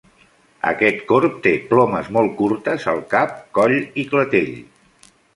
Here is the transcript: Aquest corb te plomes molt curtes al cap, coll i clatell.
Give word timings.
Aquest 0.67 1.01
corb 1.09 1.33
te 1.43 1.51
plomes 1.73 2.09
molt 2.15 2.33
curtes 2.39 2.85
al 2.93 3.01
cap, 3.11 3.35
coll 3.59 3.77
i 4.05 4.07
clatell. 4.15 4.49